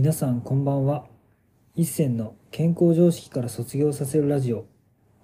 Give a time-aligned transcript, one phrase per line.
[0.00, 1.04] 皆さんこんばんは。
[1.74, 4.64] 一銭の健康常識から卒業させるラジオ。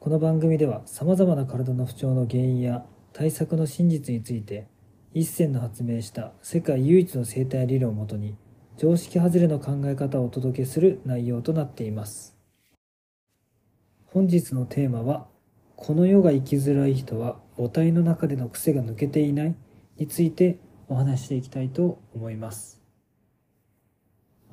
[0.00, 2.84] この番組ではさまざまな体の不調の原因や
[3.14, 4.66] 対策の真実について
[5.14, 8.36] 一銭の発明した世界唯一の生態理論をもとに
[8.76, 12.36] 常識外れの考え方をお届けする内容となっています。
[14.04, 15.26] 本日のテーマは
[15.76, 19.54] この世が生きづらい人は母体の中での癖が抜けていない
[19.96, 20.58] について
[20.88, 22.75] お話していきたいと思います。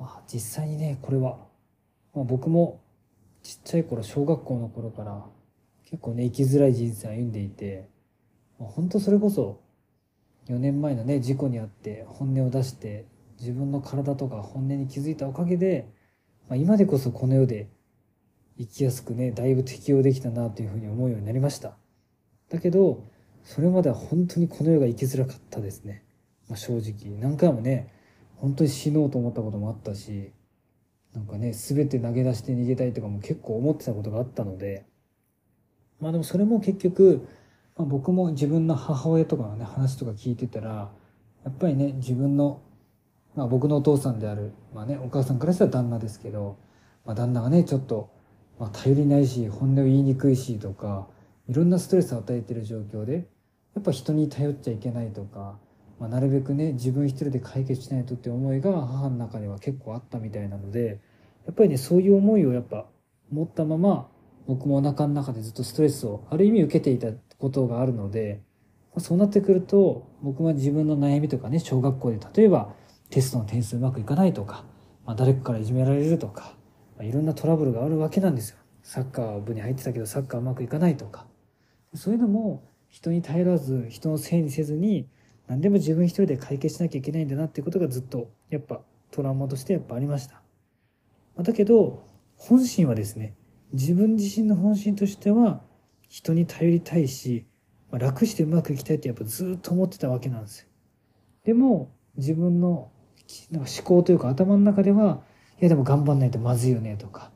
[0.00, 1.38] あ、実際にねこれは、
[2.14, 2.80] まあ、僕も
[3.42, 5.24] ちっちゃい頃小学校の頃から
[5.84, 7.88] 結構ね生きづらい人生を歩んでいて、
[8.58, 9.60] まあ、本当それこそ
[10.48, 13.06] 4年前のね事故にあって本音を出して
[13.40, 15.88] 自分の体とか本音に気づいたおかげで、
[16.48, 17.68] まあ、今でこそこの世で
[18.58, 21.76] 生きやすくねだいぶ適応できたなというふうに思うようになりました。
[22.50, 23.04] だけど
[23.42, 26.04] それまでは本当にこの世が生きづらかったですね、
[26.48, 27.92] まあ、正直何回もね
[28.36, 30.32] 本当に死のうと思ったこともあったし
[31.14, 34.84] なんかね全て投げ出して逃げたいとかも結構思ってたことがあったので
[36.00, 37.26] まあでもそれも結局、
[37.76, 40.90] まあ、僕も自分の母親とかのね話とか聞いてたら
[41.44, 42.60] やっぱりね自分の、
[43.36, 46.58] まあ、僕のお父さんである、まあね、お母さんからしたら旦那ですけど、
[47.04, 48.10] まあ、旦那がねちょっと、
[48.58, 51.06] まあ、頼りないし本音を言いにくいしとか
[51.48, 53.28] いろんなストレスを与えてる状況で
[53.74, 55.58] やっぱ人に頼っちゃいけないとか
[55.98, 61.00] まあ、なるべくね自分一人で解決しないとって思いが母の中には結構あったみたいなので
[61.46, 62.86] やっぱりねそういう思いをやっぱ
[63.30, 64.08] 持ったまま
[64.46, 68.42] 僕もお腹の中でずっとストレスをある意味受けていたことがあるので、
[68.94, 72.74] まあ、そうなってくると僕は自分の悩みとかね小学校で例えば
[73.10, 74.64] テストの点数うまくいかないとか、
[75.06, 76.56] まあ、誰かからいじめられるとか、
[76.96, 78.58] まあ、いろんなトラブルがあるわけなんですよ。
[78.82, 81.26] サッカー部に入ってたけどサッカーうまくいかないとか
[81.94, 85.08] そういうのも人に頼らず人のせいにせずに
[85.46, 90.42] 何でも自分一人で解決しなきゃいけないんだなっていうことがずっとやっぱトラウマとしてやっぱありました。
[91.42, 92.04] だけど
[92.36, 93.34] 本心はですね
[93.72, 95.62] 自分自身の本心としては
[96.08, 97.46] 人に頼りたいし
[97.90, 100.68] まあ楽してうまくいきたいってやっぱずっと思ってたわけなんですよ。
[101.44, 102.90] でも自分の
[103.50, 105.22] なんか思考というか頭の中では
[105.60, 107.30] いやでも頑張んないとまずいよねとか、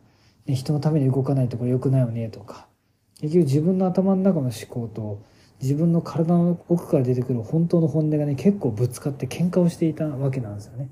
[0.47, 2.68] ね、人のために動かないとこれ良くないよねとか
[3.20, 5.22] 結局自分の頭の中の思考と
[5.60, 10.88] 自分の体の奥から出てくる本当の本音がね結構ぶつかって喧嘩をしていたわけなんですよね。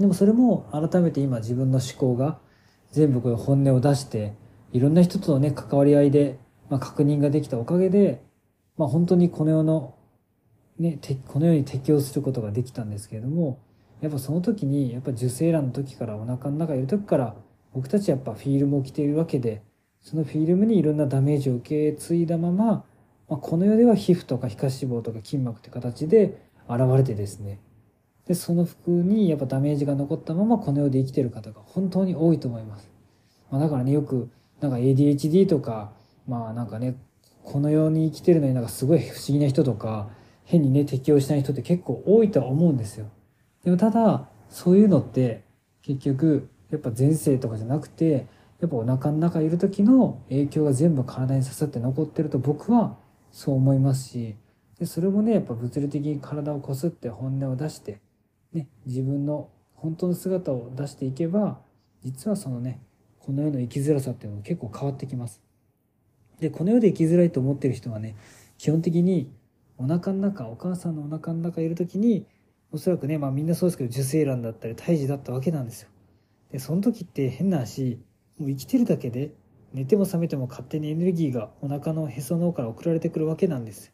[0.00, 2.38] でもそれも改めて今自分の思考が
[2.90, 4.34] 全部こういう本音を出して
[4.72, 8.22] いろんな人とのね関わり合いで、まあ、確認ができたおかげで、
[8.76, 9.94] まあ、本当にこの世の
[10.78, 10.98] ね
[11.28, 13.60] この世に適応することができたんですけれども
[14.00, 17.34] やっぱその時にやっぱ受精卵の時からお腹の中いる時から
[17.72, 19.62] 僕たちやっぱフィルムを着ているわけで
[20.02, 22.84] そのフィルムにいろんなダメージを受け継いだまま
[23.28, 27.60] まあ、この世では皮膚とか皮下脂肪とか筋膜って形で現れてですね。
[28.26, 32.90] でその服にやっぱダメージが残ったままこの世で生きてる方が本当に多いと思います、
[33.52, 35.92] まあ、だからねよくなんか ADHD とか
[36.26, 36.96] まあなんかね
[37.44, 40.08] この世に生きてるのになんかすごい不思議な人とか
[40.44, 43.06] 変にね適応しない人って結構多いとは思うんですよ。
[43.64, 45.44] でもただそういうのって
[45.82, 48.26] 結局やっぱ前世とかじゃなくて
[48.60, 52.96] やっぱお腹の中いる時の影響が全部体に刺さって残ってると僕は
[53.36, 54.34] そう思いますし
[54.78, 58.00] でそれもねやっぱ物理的に体をこすって本音を出して、
[58.54, 61.58] ね、自分の本当の姿を出していけば
[62.02, 62.80] 実はそのね
[63.20, 65.42] この世の生きづらさっていうのも結構変わってきます。
[66.40, 68.16] でこの世で生きづらいと思ってる人はね
[68.56, 69.30] 基本的に
[69.76, 72.24] お腹の中お母さんのお腹の中いる時に
[72.72, 75.90] おそらくねまあみんなそうですけど受精卵だったり胎児だったわけなんですよ。
[76.52, 77.98] でその時って変な話
[78.38, 79.32] もう生きてるだけで
[79.72, 83.92] 寝ても覚めても勝手にエネルギーがお腹のへその緒から送られてくるわけなんです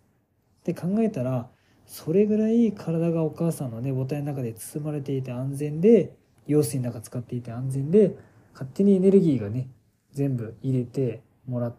[0.64, 1.48] で考えたら
[1.86, 6.14] それぐらい体がお母さんのね母体の中で包まれていて安全で
[6.46, 8.16] 用水の中使っていて安全で
[8.52, 9.68] 勝手にエネルギーがね
[10.12, 11.72] 全部入れてもら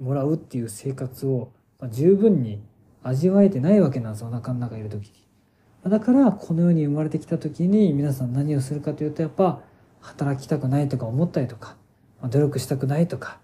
[0.00, 2.60] もらうっていう生活を、まあ、十分に
[3.02, 5.22] 味わえてないわけなんですお腹の中いる時に。
[5.90, 9.62] だからこの世に生まれてきた時に皆さん何をするかというとやっぱ
[10.00, 11.76] 働きたくないとか思ったりとか
[12.28, 13.38] 努力したくないとか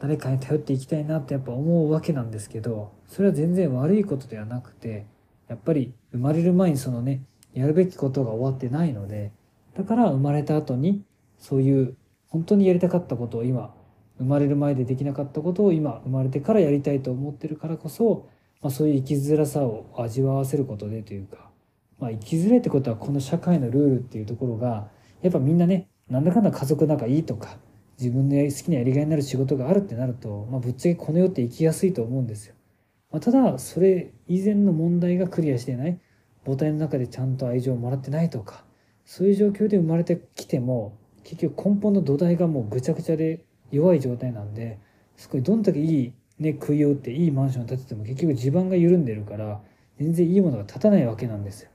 [0.00, 5.06] 誰かに頼っていきたいなってやっぱ思うわけなんですけどそれは全然悪いことではなくて
[5.48, 7.22] やっぱり生まれる前にそのね
[7.54, 9.32] やるべきことが終わってないので
[9.76, 11.02] だから生まれた後に
[11.38, 11.96] そういう
[12.28, 13.74] 本当にやりたかったことを今
[14.18, 18.28] 生まれる前でできなかったことを今生まれてからやりたいと思ってるからこそ、
[18.60, 21.50] まあ、そういう生きづらさを味わわせることでというか、
[21.98, 24.88] まあ、生きづらいってことはこの社会のルールっていうところが
[25.22, 27.56] やっぱみんなねなんだかんだ家族仲いいとか
[27.98, 32.54] 自分の好きなやりがいになる仕事があるってなると、まあ、ぶっちゃけこの世って生きやすいと思うんですよ。
[33.10, 35.98] まあ、ただそれ以前の問題がクリアしていない
[36.44, 38.64] 母体の中でちゃんと愛情をもらってないとか
[39.04, 44.78] そういう状況で生まれてきても結局根本の土台がもうぐちゃぐちゃで弱い状態なんで
[45.16, 49.60] すごいどんだけいい、ね、杭を打っていいマンションを建てても結局地盤が緩んでるから
[49.98, 51.70] 全然いいものが建たないわけなんですよ。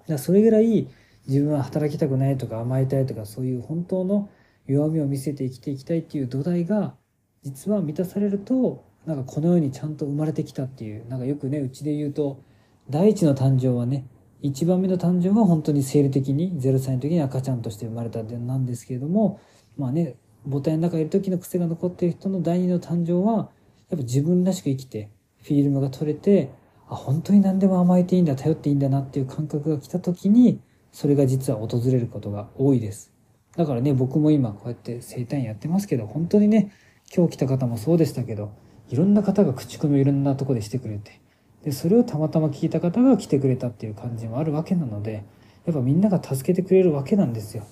[0.00, 0.88] だからそれぐらい
[1.26, 4.28] 自分は働きたくないとか甘えたいとかそういう本当の
[4.66, 6.94] 弱みを見せて生きていきたいっていう土台が
[7.42, 12.42] 実は満たされるとなんかこの世にちゃんと生まれてきたっていうなんかよくねうちで言うと
[12.88, 14.06] 第一の誕生はね
[14.42, 19.40] 1番目の誕生は本当に生理的に0歳の時に赤ちゃんとして生まれたなんですけれども
[19.76, 20.16] まあね
[20.48, 23.48] 母体の中にいる時の癖が残ってる人の第二の誕生はやっ
[23.90, 25.10] ぱ自分らしく生きて
[25.42, 26.50] フィルムが取れて
[26.88, 30.60] あ本当に何でも甘えていいんだ頼っていいんだなっていう感覚が来た時に
[30.92, 33.13] それが実は訪れることが多いです。
[33.56, 36.72] だからね僕も今こうやって生体院やってますけど本当にね
[37.14, 38.52] 今日来た方もそうでしたけど
[38.90, 41.20] いろんな方が口コミをいろんなとこでしてくれて
[41.62, 45.24] でそれをたまたま聞いた方が来てくれたっていう感じもあるわけなので
[45.64, 47.66] やっぱみんなが助けてくれるわけなんですよ。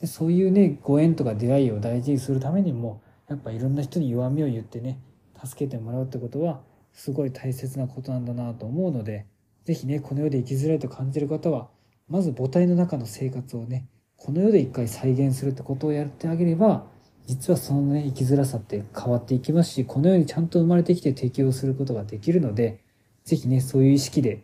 [0.00, 4.98] でそういうねご縁とか出会いを大事にするためにもやっぱいろんな人に弱みを言ってね
[5.42, 6.60] 助けてもらうってことは
[6.92, 9.26] すごい大切なことなんだなと思うので
[9.64, 11.68] 是非ねこの世で生きづらいと感じる方は
[12.08, 13.86] まず母体の中の生活をね
[14.16, 16.86] この世で一回再現するってことをやってあげれば
[17.26, 22.80] 実はそのね生きづらさって変わっていきますしこの世にちゃんと生まれてきて適応することができるので
[23.26, 24.40] ぜひね、そういう意識で、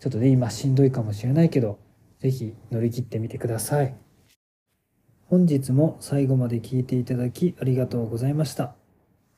[0.00, 1.78] ちょっとね、今しんどいかもしれないけど、
[2.18, 3.94] ぜひ乗り切ってみてください。
[5.26, 8.74] 本日も最後まで聞いていただきありがとうございました。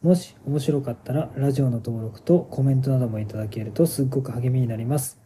[0.00, 5.25] もし面白かったらラジオの登録とコメントなどもいただけるとすっごく励みになります。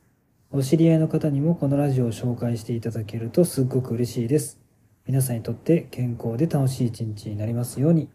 [0.52, 4.58] お知り合いの方にもこのラジオを紹介していただけるとすっごく嬉しいです。
[5.06, 8.08] 皆さんにとって健康で楽しい一日になりますように。